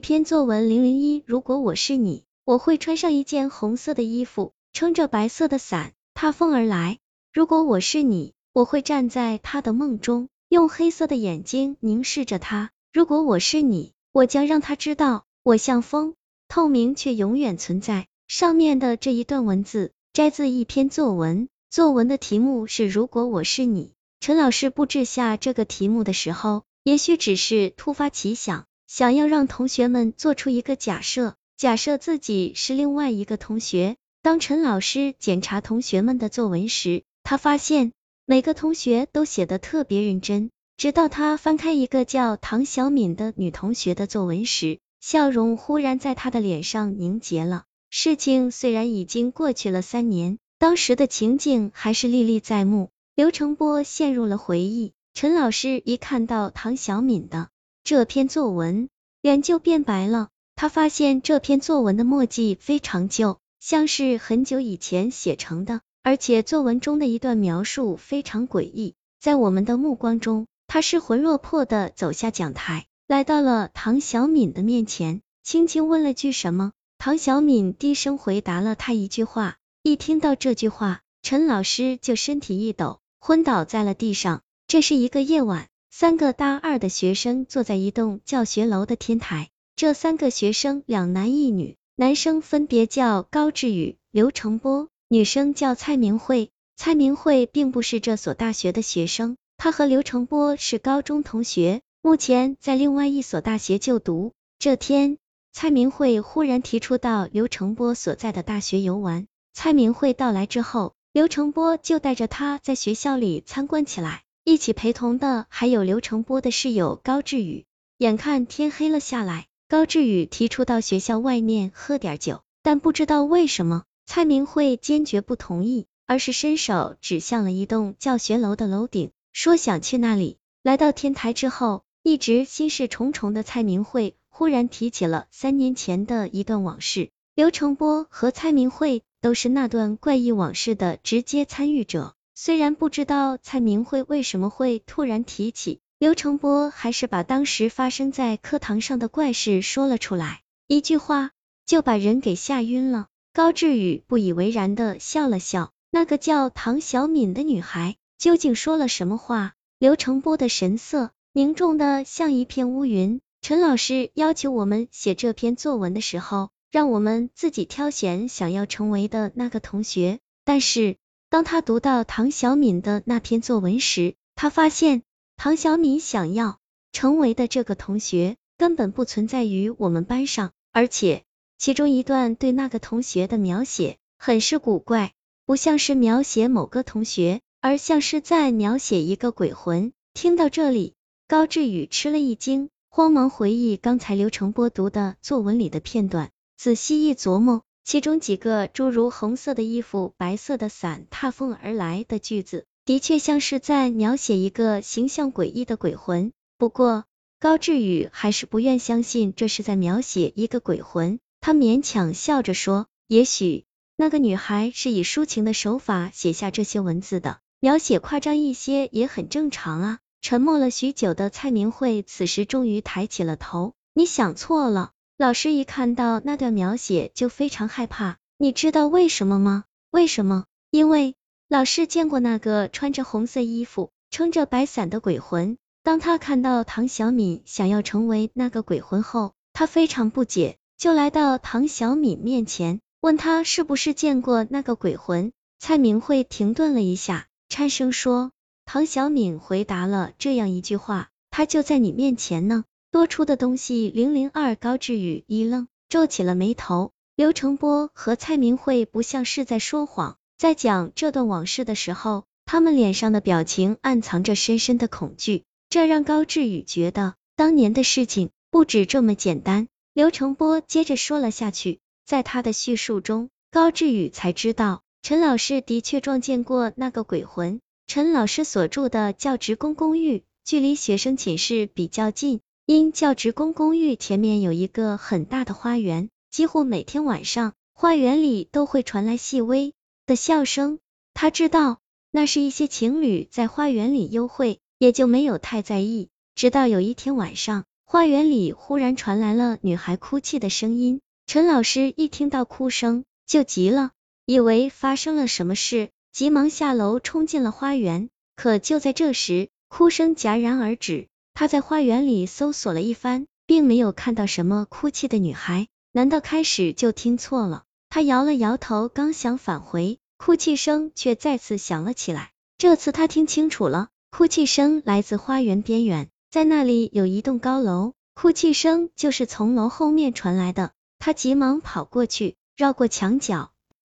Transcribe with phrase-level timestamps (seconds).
[0.00, 6.98] 篇作文零零一，如果我是你，我会穿上一件红色的衣服，撑着白色的伞，踏风而来。
[7.32, 12.70] 如果我是你，我会站在他的梦中，用黑色的眼睛凝视着他。
[12.92, 16.14] 如果我是你，我将让他知道，我像风，
[16.48, 18.08] 透明却永远存在。
[18.26, 23.92] 上面的这一段文字摘自一篇作文，作文的题目是如果我是你。
[24.18, 28.66] 陈老师布置下这个题目的时候，也许只是突发奇想。
[28.92, 33.94] 想要让同学们做出一个假设，假设自己是另外一个同学。
[34.20, 37.92] 当陈老师检查同学们的作文时，他发现
[38.26, 40.50] 每个同学都写的特别认真。
[40.76, 47.66] 直到他翻开一个叫唐小敏的女同学的作文时，笑容忽然在他的脸上凝结了。
[47.90, 52.90] 事情虽然已经过去了三年，当时的情景还是历历在目。
[53.14, 54.94] 刘成波陷入了回忆。
[55.14, 57.50] 陈老师一看到唐小敏的。
[57.90, 58.88] 这篇作文
[59.20, 68.94] 脸就变白了，他发现这篇作文的墨迹非常旧，像是很久以前写成的，而且作文中的一段描述非常诡异。
[69.18, 76.70] 在我们的目光中，他失魂落魄的走下讲台，来到了唐小敏的面前，轻轻问了句什么。
[76.96, 79.56] 唐小敏低声回答了他一句话。
[79.82, 84.42] 一听到这句话，陈老师就身体一抖，昏倒在了地上。
[84.68, 85.66] 这是一个夜晚。
[86.00, 96.52] 三个大二的学生坐在一栋教学楼的天台，这三个学生两男一女，男生分别叫高志宇、刘成波，女生叫蔡明慧。
[96.74, 104.32] 蔡明慧并不是这所大学的学生，她和刘成波是高中同学，目前在另外一所大学就读。
[104.58, 105.18] 这天，
[105.52, 109.26] 蔡明慧忽然提出到刘成波所在的大学游玩。
[109.52, 114.22] 蔡明慧到来之后，刘成波就带着他在学校里参观起来。
[114.42, 117.66] 一起陪同的还有刘成波的室友高志宇。
[117.98, 130.38] 眼看天黑了下来，高志宇提出到学校外面喝点酒，但不知道为什么蔡明慧坚决不同意，而是伸手指向了一栋教学楼的楼顶，说想去那里。
[130.62, 137.10] 来到天台之后，一直心事重重的蔡明慧忽然提起了三年前的一段往事。
[137.34, 142.14] 刘成波和蔡明慧都是那段怪异往事的直接参与者。
[142.42, 151.32] 虽然不知道蔡明慧为什么会突然提起，刘成波还是把当时发生在课堂上的怪事说了出来，一句话
[151.66, 153.08] 就把人给吓晕了。
[153.34, 159.52] 高志宇不以为然的笑了笑，那个叫唐小敏的女孩究竟说了什么话？
[159.78, 163.20] 刘成波的神色凝重的像一片乌云。
[163.42, 170.96] 陈老师要求我们写这篇作文的时候，让我们自己挑选想要成为的那个同学，但是。
[171.30, 175.04] 当他读到唐小敏的那篇作文时，他发现
[175.36, 176.58] 唐小敏想要
[176.90, 181.22] 成为的这个同学根本不存在于我们班上，而且
[181.56, 185.12] 其中一段对那个同学的描写很是古怪，
[185.46, 189.92] 不像是描写某个同学，而像是在描写一个鬼魂。
[190.14, 190.94] 听到这里，
[191.28, 197.62] 高志宇吃了一惊，慌忙回忆刚才刘成波读的作文里的片段，仔细一琢磨。
[197.90, 206.30] 其中几个诸如红色的衣服、白色的伞、踏风而来的句子，的确像是在描写一个形象诡异的鬼魂。
[206.56, 207.02] 不过
[207.40, 213.64] 高志宇还是不愿相信这是在描写一个鬼魂，他勉强笑着说：“也许
[213.96, 229.64] 那个女孩是以抒情的手法写下这些文字的，描写夸张一些也很正常啊。”沉默了许久的蔡明慧此时终于抬起了头：“你想错了。”老师一看到那段描写就非常害怕，你知道为什么吗？
[229.90, 230.46] 为什么？
[230.70, 231.14] 因为
[231.46, 235.58] 老师见过那个穿着红色衣服、撑着白伞的鬼魂。
[235.82, 245.32] 当他看到唐小敏想要成为那个鬼魂后，他非常不解，就来到唐小敏面前，问他是不是见过那个鬼魂。
[245.58, 248.30] 蔡明慧停顿了一下，颤声说
[248.64, 256.90] ：“唐小敏回答了这样一句话，他就在你面前呢。”多出的东西零零二，高志宇一愣，皱起了眉头。
[257.14, 269.68] 刘成波和蔡明慧不像是在说谎，在讲这段往事的时候，他们脸上的表情暗藏着深深的恐惧，这让高志宇觉得当年的事情不止这么简单。
[269.94, 277.60] 刘成波接着说了下去，在他的叙述中，高志宇才知道陈老师的确撞见过那个鬼魂。
[277.86, 282.40] 陈老师所住的教职工公寓距离学生寝室比较近。
[282.72, 289.74] 因教职工公寓前面有一个很大的花园，几乎每天晚上，花园里都会传来细微
[290.06, 290.78] 的笑声。
[291.12, 291.80] 他知道
[292.12, 296.10] 那是一些情侣在花园里幽会，也就没有太在意。
[296.36, 301.00] 直到有一天晚上，花园里忽然传来了女孩哭泣的声音。
[301.26, 303.90] 陈老师一听到哭声就急了，
[304.26, 308.10] 以为发生了什么事，急忙下楼冲进了花园。
[308.36, 311.08] 可就在这时，哭声戛然而止。
[311.40, 315.68] 他在花园里搜索了一番，并没有看到什么哭泣的女孩。
[315.90, 317.64] 难道开始就听错了？
[317.88, 322.32] 他摇了摇头，刚想返回，哭泣声却再次响了起来。
[322.58, 326.10] 这次他听清楚了，哭泣声来自花园边缘。
[326.30, 330.72] 在那里有一栋高楼，哭泣声就是从楼后面传来的。
[330.98, 333.50] 他急忙跑过去，绕过墙角。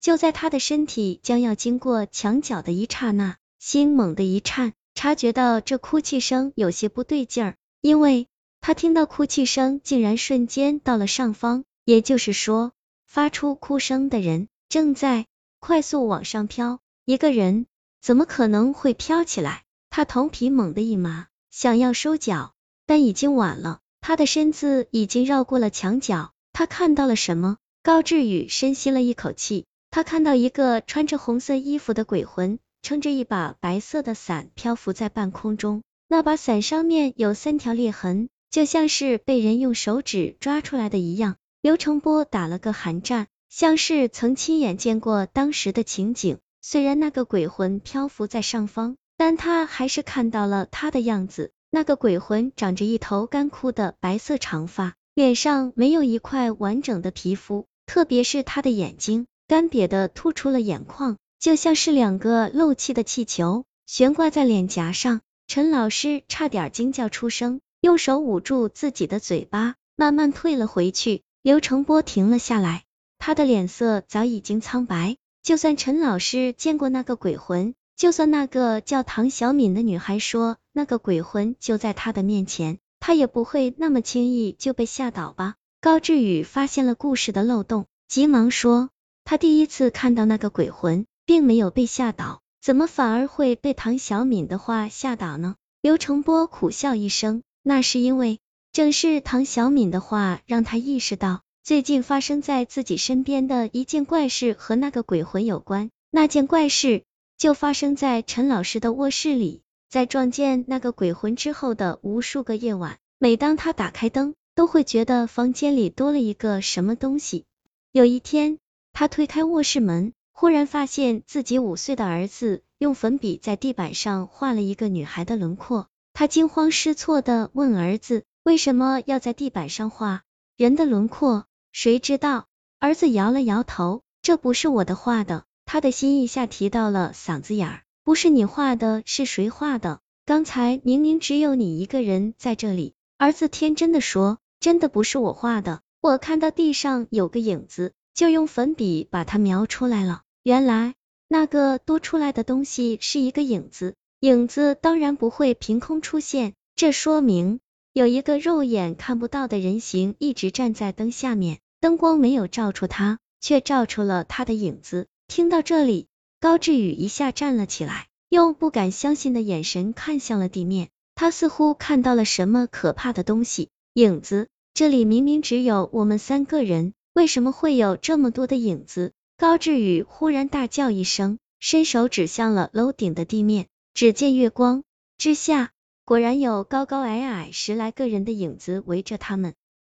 [0.00, 8.28] 就在他的身体将要经过墙角的一刹那，心猛地一颤，察觉到这哭泣声有些不对劲儿，因为
[8.60, 12.72] 他听到哭泣声竟然瞬间到了上方，也就是说，
[13.06, 15.26] 发出哭声的人正在
[15.60, 16.80] 快速往上飘。
[17.04, 17.66] 一个人
[18.00, 19.64] 怎么可能会飘起来？
[19.90, 21.26] 他头皮猛地一麻。
[21.50, 22.54] 想要收脚，
[22.86, 23.80] 但已经晚了。
[24.00, 26.32] 他的身子已经绕过了墙角。
[26.52, 27.58] 他看到了什么？
[27.82, 35.82] 高志宇深吸了一口气，他看到一个穿着红色衣服的鬼魂，撑着一把白色的伞漂浮在半空中。
[36.06, 41.34] 那把伞上面有三条裂痕，就像是被人用手指抓出来的一样。
[41.60, 46.38] 刘成波打了个寒战，像是曾亲眼见过当时的情景。
[46.62, 48.96] 虽然那个鬼魂漂浮在上方。
[49.16, 65.20] 但他还是看到了他的样子，那个鬼魂长着一头干枯的白色长发，脸上没有一块完整的皮肤，特别是他的眼睛，干瘪的突出了眼眶，就像是两个漏气的气球悬挂在脸颊上。
[65.46, 71.20] 陈老师差点惊叫出声，用手捂住自己的嘴巴，慢慢退了回去。
[71.42, 72.84] 刘成波停了下来，
[73.18, 75.18] 他的脸色早已经苍白。
[75.42, 77.74] 就算陈老师见过那个鬼魂。
[77.94, 85.56] 就算那个叫唐小敏的女孩说那个鬼魂就在他的面前，他也不会那么轻易就被吓倒吧？
[85.82, 88.88] 高志宇发现了故事的漏洞，急忙说，
[89.24, 95.56] 他第一次看到那个鬼魂，并没有被吓倒，怎么反而会被唐小敏的话吓倒呢？
[95.80, 98.38] 刘成波苦笑一声，那是因为
[98.72, 107.02] 正是唐小敏的话让他意识到，最近发生在自己身边的一件怪事和那个鬼魂有关，那件怪事。
[107.36, 117.44] 就发生在陈老师的卧室里，在撞见那个鬼魂之后的无数个夜晚，每当他打开灯，都会觉得房间里多了一个什么东西。
[117.90, 118.58] 有一天，
[118.92, 125.86] 他推开卧室门，忽然发现自己五岁的儿子用粉笔在地板上画了一个女孩的轮廓。
[126.12, 130.24] 他惊慌失措的问儿子：“为什么要在地板上画
[130.56, 132.46] 人的轮廓？”谁知道？
[132.80, 140.00] 儿子摇了摇头：“这不是我的画的。”他的心一下提到了嗓子眼儿，不是你画的，是谁画的？
[140.26, 142.94] 刚才明明只有你一个人在这里。
[143.18, 150.22] 儿子天真的说，真的不是我画的，我看到地上有个影子，就用粉笔把它描出来了。
[150.42, 150.94] 原来
[151.28, 157.60] 那个多出来的东西是一个影子，影子当然不会凭空出现，这说明
[157.92, 165.06] 有一个肉眼看不到的人形一直站在灯下面，灯光没有照出他，却照出了他的影子。
[165.26, 166.06] 听到这里，
[166.40, 170.90] 高志宇一下站了起来，用不敢相信的眼神看向了地面。
[171.16, 173.70] 他似乎看到了什么可怕的东西。
[173.94, 179.12] 影子，这里明明只有我们三个人，为什么会有这么多的影子？
[179.38, 183.68] 高志宇忽然大叫一声，伸手指向了楼顶的地面。
[183.94, 184.82] 只见月光
[185.16, 185.70] 之下，
[186.04, 189.54] 果然有高高矮矮十来个人的影子围着他们。